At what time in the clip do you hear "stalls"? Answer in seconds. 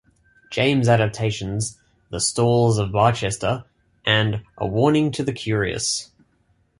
2.19-2.79